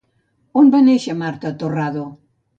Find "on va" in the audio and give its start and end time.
0.61-0.81